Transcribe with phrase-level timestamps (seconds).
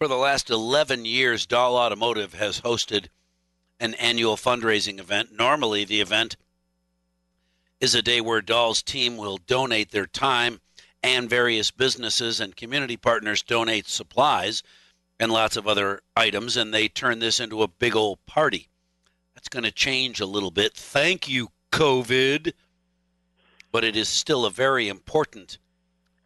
[0.00, 3.08] For the last 11 years, Dahl Automotive has hosted
[3.78, 5.36] an annual fundraising event.
[5.36, 6.38] Normally, the event
[7.82, 10.62] is a day where Dahl's team will donate their time
[11.02, 14.62] and various businesses and community partners donate supplies
[15.18, 18.68] and lots of other items, and they turn this into a big old party.
[19.34, 20.72] That's going to change a little bit.
[20.72, 22.54] Thank you, COVID.
[23.70, 25.58] But it is still a very important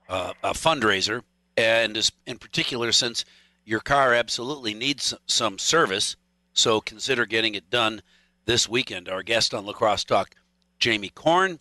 [0.08, 1.22] uh, a fundraiser,
[1.56, 3.24] and in particular, since
[3.64, 6.16] your car absolutely needs some service.
[6.52, 8.02] So consider getting it done
[8.44, 9.08] this weekend.
[9.08, 10.34] Our guest on La Crosse Talk,
[10.78, 11.58] Jamie Korn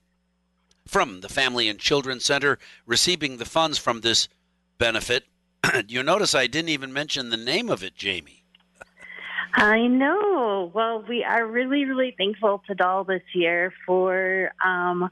[0.88, 4.28] from the Family and Children Center, receiving the funds from this
[4.78, 5.26] benefit.
[5.88, 8.44] you notice I didn't even mention the name of it, Jamie.
[9.56, 10.72] I know.
[10.74, 15.10] Well, we are really, really thankful to Dahl this year for um,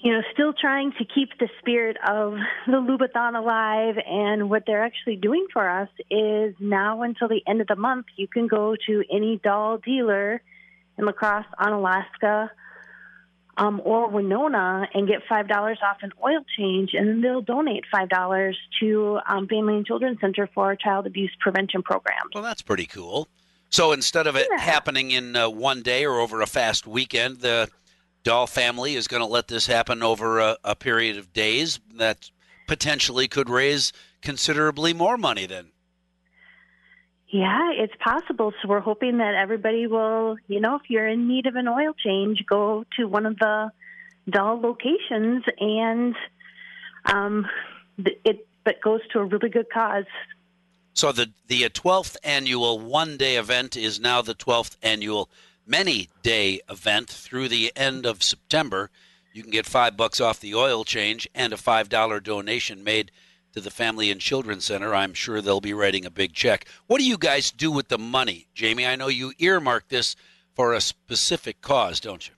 [0.00, 2.34] you know, still trying to keep the spirit of
[2.66, 3.96] the Lubathon alive.
[4.06, 8.06] And what they're actually doing for us is now until the end of the month,
[8.16, 10.40] you can go to any Dahl dealer
[10.96, 12.50] in La Crosse, Onalaska,
[13.56, 17.84] um, or Winona and get five dollars off an oil change, and then they'll donate
[17.90, 22.20] five dollars to um, Family and Children's Center for our child abuse prevention program.
[22.32, 23.26] Well, that's pretty cool.
[23.70, 24.60] So instead of it yeah.
[24.60, 27.68] happening in uh, one day or over a fast weekend, the
[28.22, 32.30] Dahl family is going to let this happen over a, a period of days that
[32.66, 35.72] potentially could raise considerably more money then.
[37.30, 38.52] Yeah, it's possible.
[38.62, 41.92] So we're hoping that everybody will, you know, if you're in need of an oil
[41.92, 43.70] change, go to one of the
[44.30, 46.14] Dahl locations and
[47.06, 47.46] um,
[48.24, 50.04] it but goes to a really good cause.
[50.92, 55.30] So the the 12th annual one day event is now the 12th annual
[55.68, 58.90] many day event through the end of September.
[59.32, 63.12] You can get five bucks off the oil change and a $5 donation made
[63.52, 64.94] to the Family and Children Center.
[64.94, 66.66] I'm sure they'll be writing a big check.
[66.86, 68.86] What do you guys do with the money, Jamie?
[68.86, 70.16] I know you earmarked this
[70.54, 72.34] for a specific cause, don't you?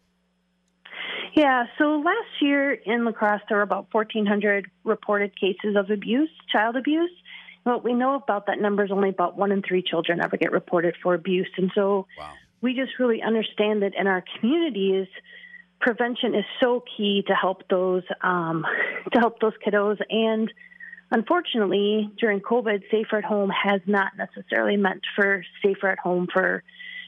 [1.34, 6.28] Yeah, so last year in La Crosse, there were about 1,400 reported cases of abuse,
[6.52, 7.10] child abuse.
[7.62, 10.50] What we know about that number is only about one in three children ever get
[10.50, 11.48] reported for abuse.
[11.56, 15.06] And so wow we just really understand that in our communities,
[15.80, 18.64] prevention is so key to help those um,
[19.12, 19.98] to help those kiddos.
[20.10, 20.52] And
[21.10, 26.62] unfortunately, during COVID, safer at home has not necessarily meant for safer at home for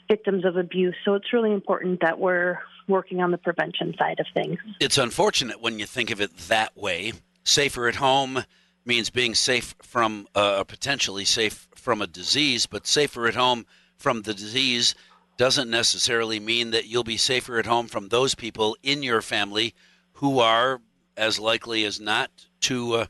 [0.09, 0.95] victims of abuse.
[1.05, 2.59] So it's really important that we're
[2.89, 4.59] working on the prevention side of things.
[4.81, 7.13] It's unfortunate when you think of it that way.
[7.45, 8.45] Safer at home
[8.85, 14.23] means being safe from uh, potentially safe from a disease, but safer at home from
[14.23, 14.95] the disease
[15.37, 19.75] doesn't necessarily mean that you'll be safer at home from those people in your family
[20.15, 20.81] who are
[21.17, 23.07] as likely as not to uh,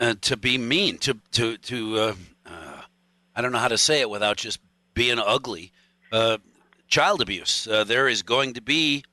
[0.00, 2.14] uh, to be mean to to to uh,
[2.46, 2.82] uh
[3.34, 4.60] I don't know how to say it without just
[4.94, 5.72] being ugly.
[6.10, 6.38] Uh,
[6.88, 7.66] child abuse.
[7.68, 9.04] Uh, there is going to be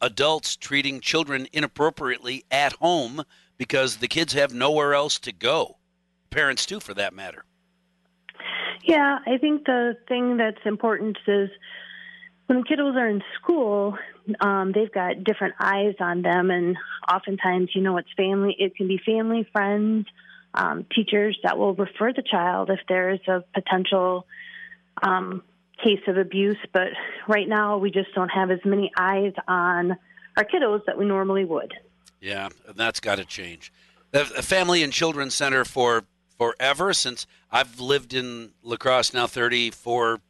[0.00, 3.22] adults treating children inappropriately at home
[3.58, 5.76] because the kids have nowhere else to go.
[6.30, 7.44] Parents too, for that matter.
[8.84, 11.50] Yeah, I think the thing that's important is
[12.46, 13.98] when kiddos are in school,
[14.40, 16.76] um, they've got different eyes on them, and
[17.10, 18.54] oftentimes, you know, it's family.
[18.58, 20.06] It can be family, friends,
[20.54, 24.26] um, teachers that will refer the child if there is a potential
[25.02, 25.42] um,
[25.82, 26.58] case of abuse.
[26.72, 26.88] But
[27.28, 29.96] right now, we just don't have as many eyes on
[30.36, 31.74] our kiddos that we normally would.
[32.20, 33.72] Yeah, that's got to change.
[34.12, 36.04] The Family and Children's Center for
[36.38, 40.20] forever since I've lived in La Crosse now 34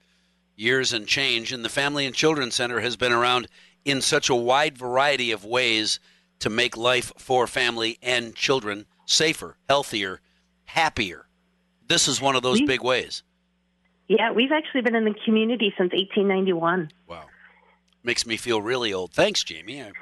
[0.57, 3.49] years and change, and the Family and Children Center has been around
[3.85, 6.01] in such a wide variety of ways
[6.41, 10.21] to make life for family and children safer, healthier,
[10.65, 11.27] happier.
[11.89, 13.23] This is one of those big ways.
[14.09, 16.91] Yeah, we've actually been in the community since 1891.
[17.07, 17.25] Wow.
[18.03, 19.13] Makes me feel really old.
[19.13, 19.83] Thanks, Jamie.
[19.83, 19.93] I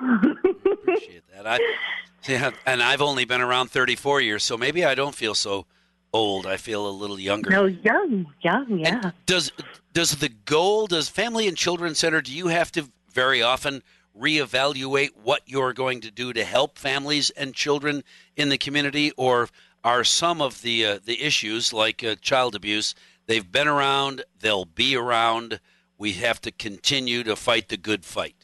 [0.65, 1.47] appreciate that.
[1.47, 1.59] I,
[2.29, 5.67] yeah, and I've only been around 34 years, so maybe I don't feel so
[6.15, 6.47] old.
[6.47, 7.51] I feel a little younger.
[7.51, 9.01] No, young, young, yeah.
[9.03, 9.53] And does
[9.93, 13.83] does the goal, does Family and Children Center, do you have to very often
[14.19, 18.05] reevaluate what you're going to do to help families and children
[18.37, 19.49] in the community, or
[19.83, 22.95] are some of the uh, the issues like uh, child abuse?
[23.27, 24.25] They've been around.
[24.41, 25.61] They'll be around.
[25.99, 28.37] We have to continue to fight the good fight.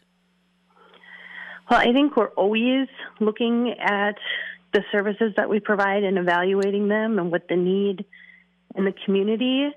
[1.71, 2.89] Well, I think we're always
[3.21, 4.17] looking at
[4.73, 8.05] the services that we provide and evaluating them and what the need
[8.77, 9.71] in the community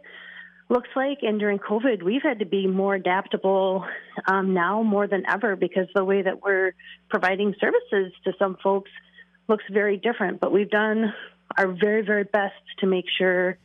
[0.70, 1.20] looks like.
[1.22, 3.86] And during COVID, we've had to be more adaptable
[4.28, 6.74] um, now more than ever because the way that we're
[7.10, 8.92] providing services to some folks
[9.48, 10.40] looks very different.
[10.40, 11.14] But we've done
[11.58, 13.58] our very, very best to make sure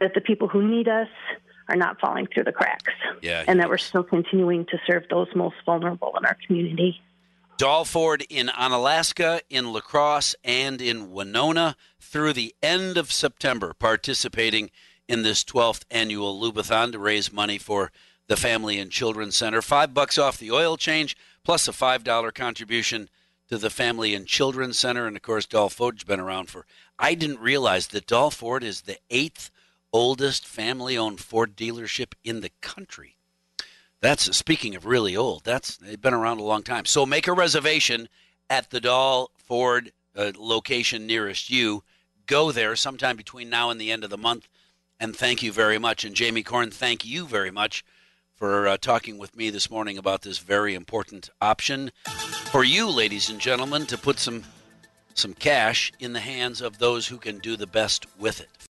[0.00, 1.08] that the people who need us
[1.68, 2.92] are not falling through the cracks.
[3.22, 7.00] Yeah, and that we're still continuing to serve those most vulnerable in our community.
[7.60, 13.74] Dahl Ford in Onalaska, in La Crosse, and in Winona through the end of September,
[13.74, 14.70] participating
[15.06, 17.92] in this 12th annual Lubathon to raise money for
[18.28, 19.60] the Family and Children Center.
[19.60, 21.14] Five bucks off the oil change,
[21.44, 23.10] plus a $5 contribution
[23.50, 25.06] to the Family and Children Center.
[25.06, 26.64] And of course, Dahl Ford's been around for.
[26.98, 29.50] I didn't realize that Dahl Ford is the eighth
[29.92, 33.18] oldest family owned Ford dealership in the country.
[34.00, 35.44] That's speaking of really old.
[35.44, 36.86] That's they've been around a long time.
[36.86, 38.08] So make a reservation
[38.48, 41.84] at the Dahl Ford uh, location nearest you.
[42.26, 44.48] Go there sometime between now and the end of the month.
[44.98, 46.04] And thank you very much.
[46.04, 47.84] And Jamie Corn, thank you very much
[48.34, 51.90] for uh, talking with me this morning about this very important option
[52.50, 54.44] for you, ladies and gentlemen, to put some
[55.12, 58.68] some cash in the hands of those who can do the best with it.